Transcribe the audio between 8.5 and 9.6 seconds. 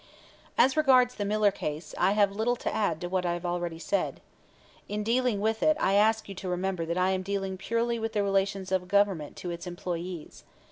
of the Government to